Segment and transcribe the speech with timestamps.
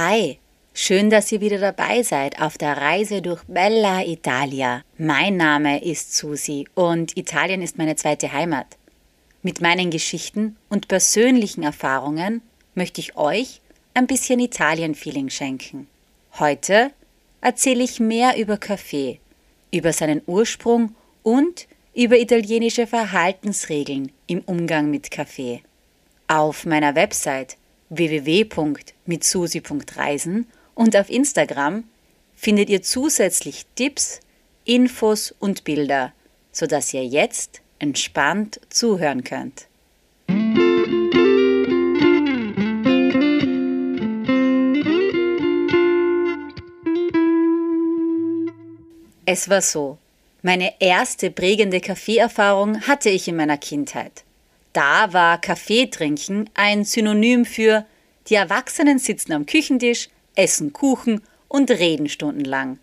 [0.00, 0.38] Hi,
[0.74, 4.82] schön, dass ihr wieder dabei seid auf der Reise durch Bella Italia.
[4.96, 8.78] Mein Name ist Susi und Italien ist meine zweite Heimat.
[9.42, 12.42] Mit meinen Geschichten und persönlichen Erfahrungen
[12.76, 13.60] möchte ich euch
[13.92, 15.88] ein bisschen Italien-Feeling schenken.
[16.38, 16.92] Heute
[17.40, 19.18] erzähle ich mehr über Kaffee,
[19.72, 20.94] über seinen Ursprung
[21.24, 25.60] und über italienische Verhaltensregeln im Umgang mit Kaffee.
[26.28, 27.56] Auf meiner Website
[27.90, 31.84] www.mitsusi.reisen und auf Instagram
[32.34, 34.20] findet ihr zusätzlich Tipps,
[34.64, 36.14] Infos und Bilder,
[36.52, 39.68] sodass ihr jetzt entspannt zuhören könnt.
[49.30, 49.98] Es war so.
[50.40, 54.24] Meine erste prägende Kaffeeerfahrung hatte ich in meiner Kindheit.
[54.72, 57.86] Da war Kaffeetrinken ein Synonym für
[58.28, 62.78] die Erwachsenen sitzen am Küchentisch, essen Kuchen und reden stundenlang.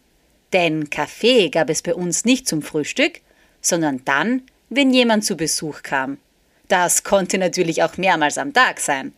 [0.53, 3.22] Denn Kaffee gab es bei uns nicht zum Frühstück,
[3.61, 6.17] sondern dann, wenn jemand zu Besuch kam.
[6.67, 9.13] Das konnte natürlich auch mehrmals am Tag sein.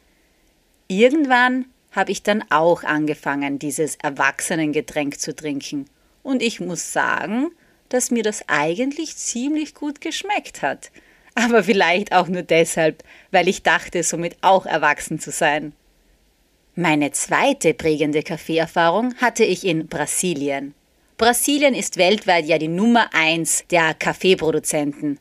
[0.88, 5.86] Irgendwann habe ich dann auch angefangen, dieses Erwachsenengetränk zu trinken.
[6.24, 7.52] Und ich muss sagen,
[7.90, 10.92] dass mir das eigentlich ziemlich gut geschmeckt hat.
[11.38, 15.74] Aber vielleicht auch nur deshalb, weil ich dachte, somit auch erwachsen zu sein.
[16.74, 20.74] Meine zweite prägende Kaffeeerfahrung hatte ich in Brasilien.
[21.18, 25.20] Brasilien ist weltweit ja die Nummer eins der Kaffeeproduzenten.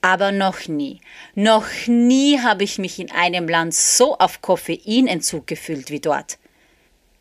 [0.00, 1.00] Aber noch nie,
[1.36, 6.38] noch nie habe ich mich in einem Land so auf Koffeinentzug gefühlt wie dort.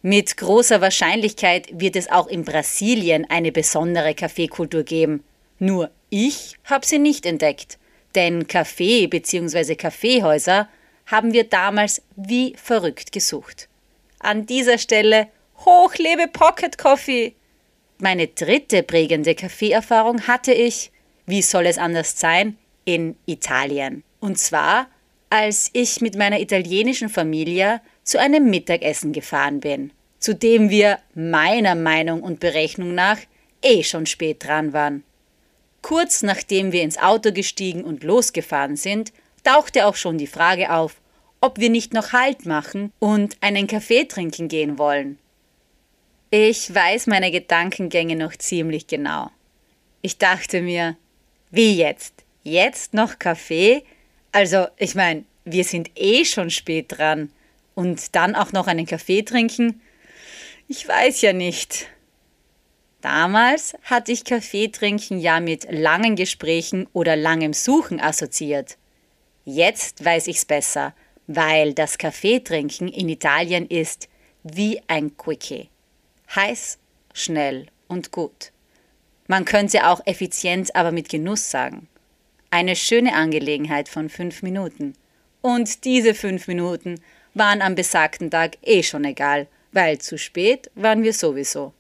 [0.02, 5.24] Mit großer Wahrscheinlichkeit wird es auch in Brasilien eine besondere Kaffeekultur geben.
[5.60, 7.78] Nur ich habe sie nicht entdeckt.
[8.16, 9.76] Denn Kaffee bzw.
[9.76, 10.68] Kaffeehäuser
[11.06, 13.68] haben wir damals wie verrückt gesucht.
[14.20, 15.28] An dieser Stelle
[15.66, 17.36] hochlebe Pocket Coffee!
[17.98, 20.92] Meine dritte prägende Kaffeeerfahrung hatte ich,
[21.26, 24.04] wie soll es anders sein, in Italien.
[24.20, 24.88] Und zwar,
[25.30, 31.76] als ich mit meiner italienischen Familie zu einem Mittagessen gefahren bin, zu dem wir meiner
[31.76, 33.20] Meinung und Berechnung nach
[33.64, 35.04] eh schon spät dran waren.
[35.92, 39.12] Kurz nachdem wir ins Auto gestiegen und losgefahren sind,
[39.44, 41.02] tauchte auch schon die Frage auf,
[41.42, 45.20] ob wir nicht noch Halt machen und einen Kaffee trinken gehen wollen.
[46.30, 49.32] Ich weiß meine Gedankengänge noch ziemlich genau.
[50.02, 50.96] Ich dachte mir,
[51.50, 52.14] wie jetzt?
[52.44, 53.84] Jetzt noch Kaffee?
[54.32, 57.34] Also, ich meine, wir sind eh schon spät dran.
[57.76, 59.82] Und dann auch noch einen Kaffee trinken?
[60.70, 61.90] Ich weiß ja nicht.
[63.02, 68.78] Damals hatte ich Kaffee trinken ja mit langen Gesprächen oder langem Suchen assoziiert.
[69.44, 70.94] Jetzt weiß ich's besser
[71.36, 74.10] weil das Kaffeetrinken in Italien ist
[74.44, 75.70] wie ein Quickie.
[76.36, 76.80] Heiß,
[77.14, 78.52] schnell und gut.
[79.28, 81.88] Man könnte auch effizient, aber mit Genuss sagen.
[82.50, 84.94] Eine schöne Angelegenheit von fünf Minuten.
[85.42, 87.02] Und diese fünf Minuten
[87.34, 91.74] waren am besagten Tag eh schon egal, weil zu spät waren wir sowieso.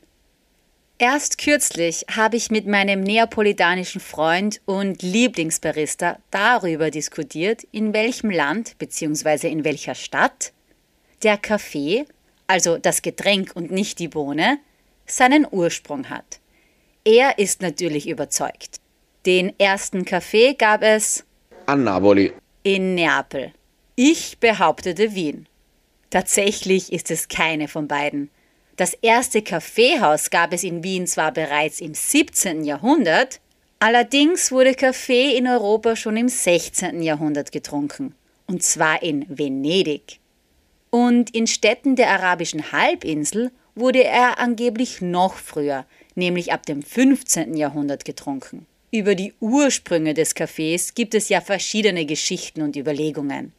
[1.02, 8.78] Erst kürzlich habe ich mit meinem neapolitanischen Freund und Lieblingsbarista darüber diskutiert, in welchem Land
[8.78, 9.50] bzw.
[9.50, 10.54] in welcher Stadt
[11.24, 12.06] der Kaffee,
[12.46, 14.60] also das Getränk und nicht die Bohne,
[15.08, 16.40] seinen Ursprung hat.
[17.04, 18.80] Er ist natürlich überzeugt.
[19.26, 21.26] Den ersten Kaffee gab es
[21.66, 22.32] a Napoli.
[22.62, 23.54] In Neapel.
[23.96, 25.48] Ich behauptete Wien.
[26.12, 28.30] Tatsächlich ist es keine von beiden.
[28.82, 32.64] Das erste Kaffeehaus gab es in Wien zwar bereits im 17.
[32.64, 33.40] Jahrhundert,
[33.78, 37.04] allerdings wurde Kaffee in Europa schon im 16.
[37.04, 38.16] Jahrhundert getrunken,
[38.48, 40.20] und zwar in Venedig.
[40.90, 47.56] Und in Städten der arabischen Halbinsel wurde er angeblich noch früher, nämlich ab dem 15.
[47.56, 48.66] Jahrhundert getrunken.
[48.90, 53.54] Über die Ursprünge des Kaffees gibt es ja verschiedene Geschichten und Überlegungen.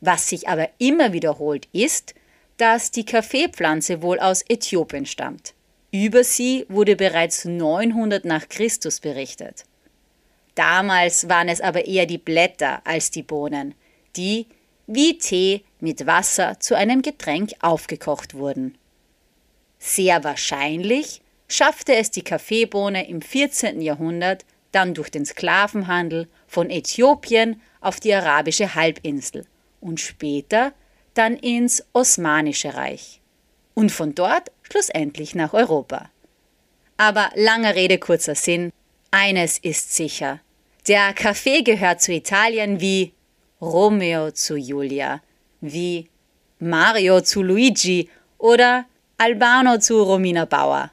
[0.00, 2.14] Was sich aber immer wiederholt ist,
[2.62, 5.52] dass die Kaffeepflanze wohl aus Äthiopien stammt.
[5.90, 9.64] Über sie wurde bereits 900 nach Christus berichtet.
[10.54, 13.74] Damals waren es aber eher die Blätter als die Bohnen,
[14.14, 14.46] die
[14.86, 18.78] wie Tee mit Wasser zu einem Getränk aufgekocht wurden.
[19.80, 23.80] Sehr wahrscheinlich schaffte es die Kaffeebohne im 14.
[23.80, 29.46] Jahrhundert dann durch den Sklavenhandel von Äthiopien auf die arabische Halbinsel
[29.80, 30.72] und später
[31.14, 33.20] dann ins Osmanische Reich
[33.74, 36.10] und von dort schlussendlich nach Europa.
[36.96, 38.72] Aber langer Rede, kurzer Sinn,
[39.10, 40.40] eines ist sicher.
[40.88, 43.12] Der Kaffee gehört zu Italien wie
[43.60, 45.20] Romeo zu Julia,
[45.60, 46.08] wie
[46.58, 48.08] Mario zu Luigi
[48.38, 48.86] oder
[49.18, 50.90] Albano zu Romina Bauer.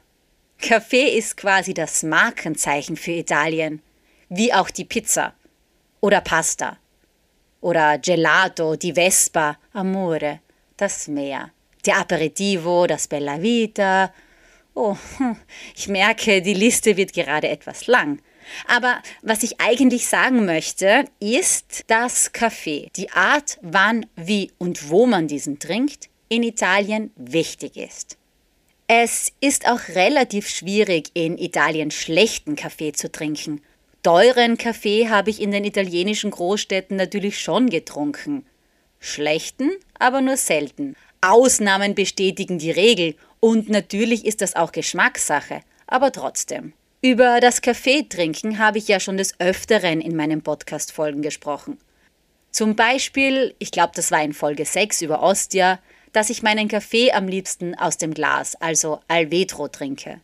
[0.58, 3.82] Kaffee ist quasi das Markenzeichen für Italien,
[4.28, 5.34] wie auch die Pizza
[6.00, 6.76] oder Pasta
[7.60, 10.40] oder Gelato, die Vespa, Amore,
[10.76, 11.50] das Meer,
[11.86, 14.12] der Aperitivo, das Bella Vita.
[14.74, 15.36] Oh, hm,
[15.76, 18.20] ich merke, die Liste wird gerade etwas lang.
[18.66, 25.06] Aber was ich eigentlich sagen möchte, ist, dass Kaffee, die Art, wann, wie und wo
[25.06, 28.16] man diesen trinkt, in Italien wichtig ist.
[28.86, 33.62] Es ist auch relativ schwierig, in Italien schlechten Kaffee zu trinken.
[34.02, 38.44] Teuren Kaffee habe ich in den italienischen Großstädten natürlich schon getrunken.
[39.00, 40.94] Schlechten aber nur selten.
[41.20, 46.72] Ausnahmen bestätigen die Regel und natürlich ist das auch Geschmackssache, aber trotzdem.
[47.02, 51.78] Über das Kaffeetrinken habe ich ja schon des Öfteren in meinen Podcast-Folgen gesprochen.
[52.50, 55.78] Zum Beispiel, ich glaube, das war in Folge 6 über Ostia,
[56.12, 60.20] dass ich meinen Kaffee am liebsten aus dem Glas, also Alvetro, trinke.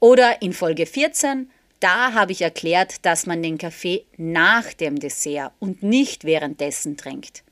[0.00, 1.50] Oder in Folge 14,
[1.80, 7.42] da habe ich erklärt, dass man den Kaffee nach dem Dessert und nicht währenddessen trinkt.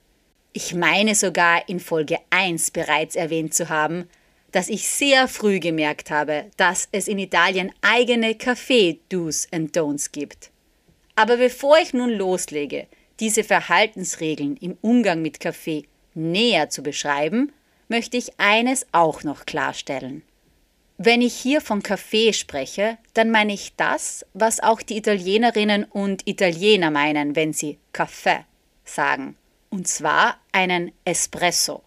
[0.55, 4.09] Ich meine sogar in Folge 1 bereits erwähnt zu haben,
[4.51, 10.51] dass ich sehr früh gemerkt habe, dass es in Italien eigene Kaffee-Do's and Don'ts gibt.
[11.17, 12.87] Aber bevor ich nun loslege,
[13.19, 17.53] diese Verhaltensregeln im Umgang mit Kaffee näher zu beschreiben,
[17.89, 20.23] möchte ich eines auch noch klarstellen.
[20.99, 26.29] Wenn ich hier von Kaffee spreche, dann meine ich das, was auch die Italienerinnen und
[26.29, 28.45] Italiener meinen, wenn sie Kaffee
[28.85, 29.37] sagen,
[29.73, 31.83] und zwar einen Espresso.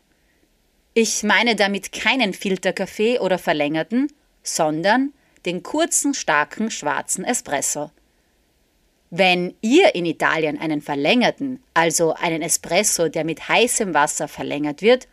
[0.95, 4.11] Ich meine damit keinen Filterkaffee oder verlängerten,
[4.41, 5.13] sondern
[5.45, 7.91] den kurzen, starken, schwarzen Espresso.
[9.11, 15.07] Wenn ihr in Italien einen verlängerten, also einen Espresso, der mit heißem Wasser verlängert wird,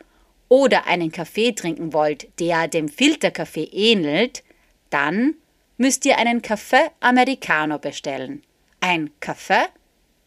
[0.49, 4.43] oder einen Kaffee trinken wollt, der dem Filterkaffee ähnelt,
[4.89, 5.35] dann
[5.77, 8.43] müsst ihr einen Café Americano bestellen.
[8.79, 9.65] Ein Kaffee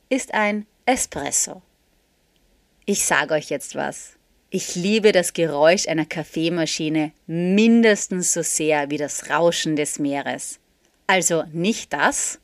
[0.09, 1.63] ist ein Espresso.
[2.89, 4.13] Ich sage euch jetzt was.
[4.49, 10.61] Ich liebe das Geräusch einer Kaffeemaschine mindestens so sehr wie das Rauschen des Meeres.
[11.09, 12.39] Also nicht das,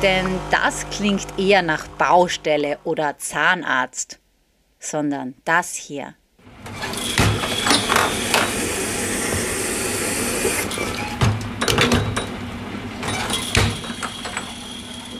[0.00, 4.20] denn das klingt eher nach Baustelle oder Zahnarzt,
[4.78, 6.14] sondern das hier.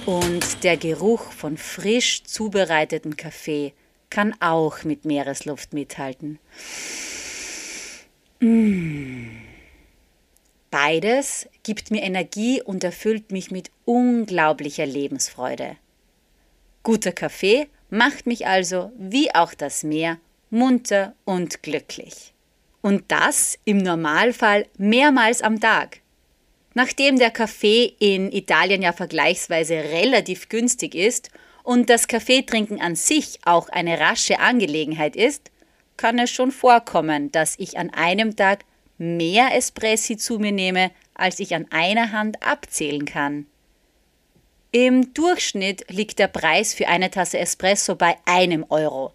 [0.07, 3.73] Und der Geruch von frisch zubereitetem Kaffee
[4.09, 6.39] kann auch mit Meeresluft mithalten.
[8.39, 9.27] Mmh.
[10.71, 15.77] Beides gibt mir Energie und erfüllt mich mit unglaublicher Lebensfreude.
[16.85, 20.19] Guter Kaffee macht mich also, wie auch das Meer,
[20.51, 22.33] munter und glücklich.
[22.81, 26.01] Und das im Normalfall mehrmals am Tag.
[26.77, 31.31] Nachdem der Kaffee in Italien ja vergleichsweise relativ günstig ist
[31.63, 35.51] und das Kaffeetrinken an sich auch eine rasche Angelegenheit ist,
[35.97, 38.67] kann es schon vorkommen, dass ich an einem Tag
[38.99, 43.47] mehr Espressi zu mir nehme, als ich an einer Hand abzählen kann.
[44.71, 49.15] Im Durchschnitt liegt der Preis für eine Tasse Espresso bei einem Euro.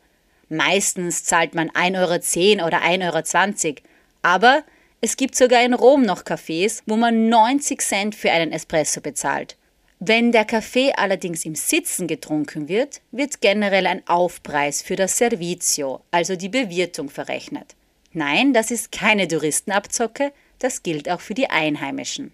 [0.50, 3.75] Meistens zahlt man 1,10 Euro oder 1,20 Euro,
[4.24, 4.63] aber
[5.03, 9.58] es gibt sogar in Rom noch Cafés, wo man 90 Cent für einen Espresso bezahlt.
[10.00, 16.01] Wenn der Kaffee allerdings im Sitzen getrunken wird, wird generell ein Aufpreis für das Servizio,
[16.12, 17.75] also die Bewirtung, verrechnet.
[18.13, 22.31] Nein, das ist keine Touristenabzocke, das gilt auch für die Einheimischen.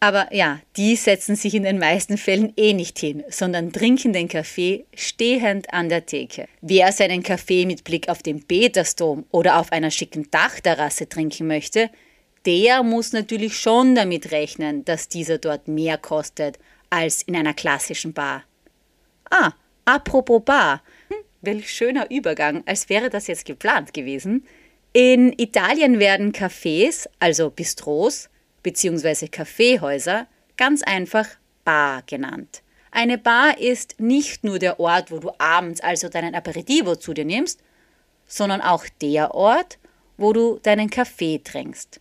[0.00, 4.28] Aber ja, die setzen sich in den meisten Fällen eh nicht hin, sondern trinken den
[4.28, 6.46] Kaffee stehend an der Theke.
[6.60, 11.90] Wer seinen Kaffee mit Blick auf den Petersdom oder auf einer schicken Dachterrasse trinken möchte,
[12.46, 16.58] der muss natürlich schon damit rechnen, dass dieser dort mehr kostet
[16.90, 18.44] als in einer klassischen Bar.
[19.30, 19.50] Ah,
[19.84, 20.82] apropos Bar.
[21.08, 24.46] Hm, welch schöner Übergang, als wäre das jetzt geplant gewesen.
[24.92, 28.30] In Italien werden Cafés, also Bistros
[28.68, 29.28] bzw.
[29.28, 31.26] Kaffeehäuser, ganz einfach
[31.64, 32.62] Bar genannt.
[32.90, 37.24] Eine Bar ist nicht nur der Ort, wo du abends also deinen Aperitivo zu dir
[37.24, 37.60] nimmst,
[38.26, 39.78] sondern auch der Ort,
[40.16, 42.00] wo du deinen Kaffee trinkst.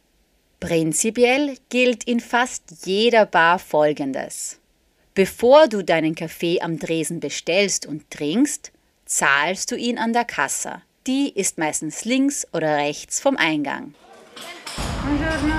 [0.60, 4.60] Prinzipiell gilt in fast jeder Bar Folgendes.
[5.14, 8.72] Bevor du deinen Kaffee am Dresen bestellst und trinkst,
[9.06, 10.82] zahlst du ihn an der Kasse.
[11.06, 13.94] Die ist meistens links oder rechts vom Eingang.
[15.08, 15.56] Buongiorno.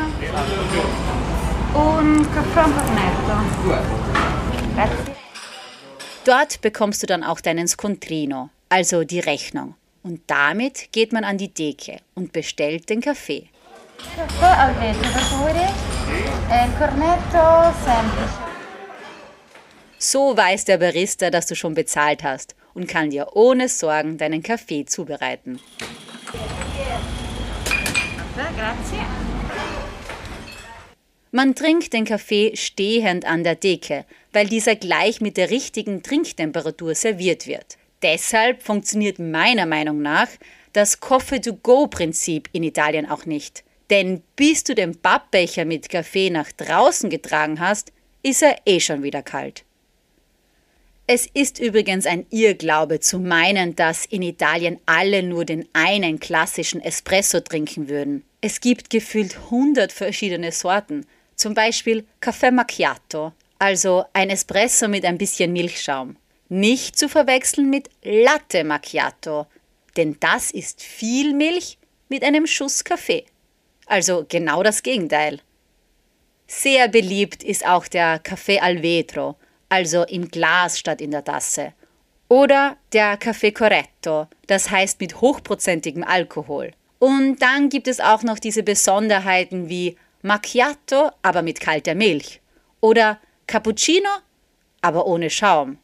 [1.73, 3.37] Un caffè cornetto.
[6.25, 9.75] Dort bekommst du dann auch deinen Scontrino, also die Rechnung.
[10.03, 13.49] Und damit geht man an die Theke und bestellt den Kaffee.
[19.99, 24.43] So weiß der Barista, dass du schon bezahlt hast und kann dir ohne Sorgen deinen
[24.43, 25.59] Kaffee zubereiten.
[28.59, 29.28] Grazie.
[31.31, 36.95] Man trinkt den Kaffee stehend an der Theke, weil dieser gleich mit der richtigen Trinktemperatur
[36.95, 37.77] serviert wird.
[38.03, 40.29] Deshalb funktioniert meiner Meinung nach
[40.73, 43.63] das Coffee-to-go-Prinzip in Italien auch nicht.
[43.91, 47.93] Denn bis du den Pappbecher mit Kaffee nach draußen getragen hast,
[48.23, 49.65] ist er eh schon wieder kalt.
[51.07, 56.83] Es ist übrigens ein Irrglaube zu meinen, dass in Italien alle nur den einen klassischen
[56.83, 58.25] Espresso trinken würden.
[58.43, 61.07] Es gibt gefühlt 100 verschiedene Sorten,
[61.39, 66.17] zum Beispiel Café Macchiato, also ein Espresso mit ein bisschen Milchschaum.
[66.51, 69.47] Nicht zu verwechseln mit Latte Macchiato,
[69.97, 71.79] denn das ist viel Milch
[72.09, 73.25] mit einem Schuss Kaffee.
[73.87, 75.41] Also genau das Gegenteil.
[76.47, 79.37] Sehr beliebt ist auch der Café al vetro,
[79.69, 81.73] also im Glas statt in der Tasse.
[82.29, 86.73] Oder der Café Corretto, das heißt mit hochprozentigem Alkohol.
[86.99, 92.41] Und dann gibt es auch noch diese Besonderheiten wie Macchiato, aber mit kalter Milch.
[92.81, 94.11] Oder Cappuccino,
[94.81, 95.79] aber ohne Schaum.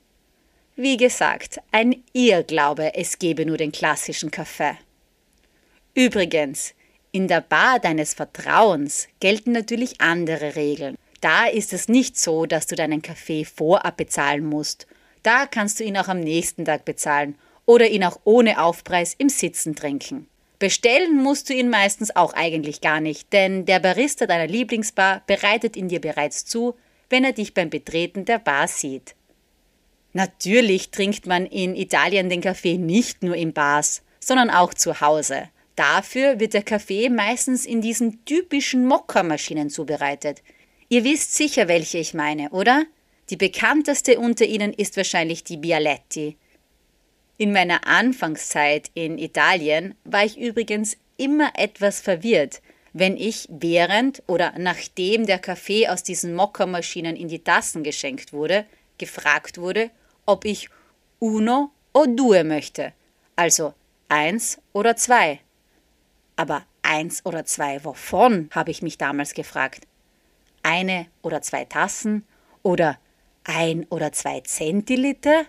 [0.76, 4.76] Wie gesagt, ein Irrglaube, es gebe nur den klassischen Kaffee.
[5.94, 6.74] Übrigens,
[7.12, 10.96] in der Bar deines Vertrauens gelten natürlich andere Regeln.
[11.20, 14.88] Da ist es nicht so, dass du deinen Kaffee vorab bezahlen musst.
[15.22, 19.28] Da kannst du ihn auch am nächsten Tag bezahlen oder ihn auch ohne Aufpreis im
[19.28, 20.26] Sitzen trinken.
[20.58, 25.76] Bestellen musst du ihn meistens auch eigentlich gar nicht, denn der Barista deiner Lieblingsbar bereitet
[25.76, 26.76] ihn dir bereits zu,
[27.10, 29.14] wenn er dich beim Betreten der Bar sieht.
[30.12, 35.48] Natürlich trinkt man in Italien den Kaffee nicht nur in Bars, sondern auch zu Hause.
[35.74, 40.42] Dafür wird der Kaffee meistens in diesen typischen Mokka-Maschinen zubereitet.
[40.88, 42.84] Ihr wisst sicher, welche ich meine, oder?
[43.30, 46.36] Die bekannteste unter ihnen ist wahrscheinlich die Bialetti.
[47.36, 52.62] In meiner Anfangszeit in Italien war ich übrigens immer etwas verwirrt,
[52.92, 58.66] wenn ich während oder nachdem der Kaffee aus diesen Mokka-Maschinen in die Tassen geschenkt wurde,
[58.98, 59.90] gefragt wurde,
[60.26, 60.68] ob ich
[61.18, 62.92] uno o due möchte,
[63.34, 63.74] also
[64.08, 65.40] eins oder zwei.
[66.36, 69.86] Aber eins oder zwei wovon, habe ich mich damals gefragt.
[70.62, 72.24] Eine oder zwei Tassen
[72.62, 72.98] oder
[73.44, 75.46] ein oder zwei Zentiliter?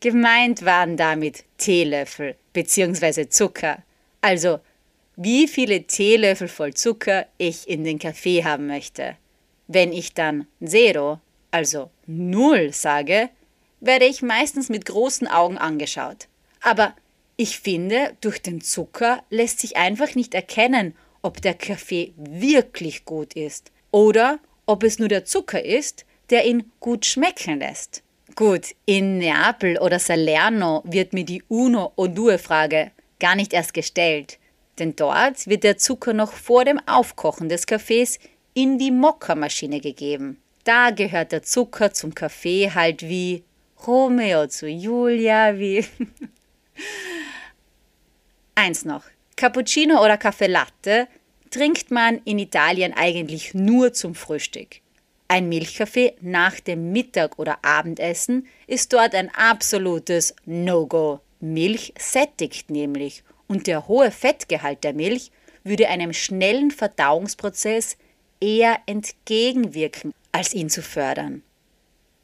[0.00, 3.28] Gemeint waren damit Teelöffel bzw.
[3.28, 3.82] Zucker.
[4.22, 4.60] Also
[5.16, 9.16] wie viele Teelöffel voll Zucker ich in den Kaffee haben möchte.
[9.68, 13.28] Wenn ich dann Zero, also Null sage,
[13.80, 16.28] werde ich meistens mit großen Augen angeschaut.
[16.62, 16.94] Aber
[17.36, 23.34] ich finde, durch den Zucker lässt sich einfach nicht erkennen, ob der Kaffee wirklich gut
[23.34, 28.02] ist oder ob es nur der Zucker ist, der ihn gut schmecken lässt.
[28.34, 33.74] Gut, in Neapel oder Salerno wird mir die Uno o Due Frage gar nicht erst
[33.74, 34.38] gestellt,
[34.78, 38.18] denn dort wird der Zucker noch vor dem Aufkochen des Kaffees
[38.54, 40.40] in die Mokka-Maschine gegeben.
[40.64, 43.44] Da gehört der Zucker zum Kaffee halt wie
[43.86, 45.84] Romeo zu Julia, wie
[48.54, 49.04] Eins noch.
[49.36, 51.08] Cappuccino oder Kaffee Latte
[51.50, 54.80] trinkt man in Italien eigentlich nur zum Frühstück.
[55.30, 61.20] Ein Milchkaffee nach dem Mittag- oder Abendessen ist dort ein absolutes No-Go.
[61.38, 65.30] Milch sättigt nämlich und der hohe Fettgehalt der Milch
[65.62, 67.96] würde einem schnellen Verdauungsprozess
[68.40, 71.44] eher entgegenwirken, als ihn zu fördern.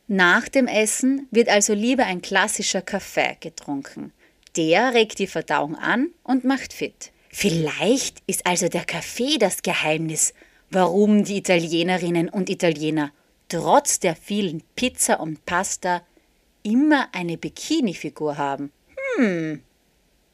[0.08, 4.12] Nach dem Essen wird also lieber ein klassischer Kaffee getrunken.
[4.56, 7.12] Der regt die Verdauung an und macht fit.
[7.30, 10.34] Vielleicht ist also der Kaffee das Geheimnis,
[10.70, 13.12] warum die Italienerinnen und Italiener
[13.48, 16.02] trotz der vielen Pizza und Pasta
[16.62, 18.72] immer eine Bikini-Figur haben.
[19.16, 19.62] Hm.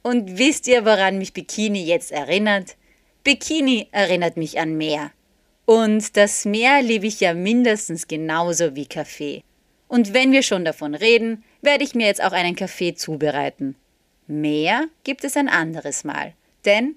[0.03, 2.77] Und wisst ihr, woran mich Bikini jetzt erinnert?
[3.23, 5.13] Bikini erinnert mich an Meer.
[5.65, 9.45] Und das Meer liebe ich ja mindestens genauso wie Kaffee.
[9.87, 13.77] Und wenn wir schon davon reden, werde ich mir jetzt auch einen Kaffee zubereiten.
[14.27, 16.33] Mehr gibt es ein anderes Mal,
[16.65, 16.97] denn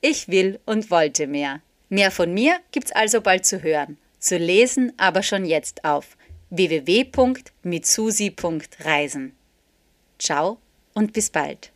[0.00, 1.60] ich will und wollte mehr.
[1.88, 6.16] Mehr von mir gibt's also bald zu hören, zu lesen aber schon jetzt auf
[6.50, 9.36] www.mitsusi.reisen.
[10.18, 10.58] Ciao
[10.94, 11.70] und bis bald.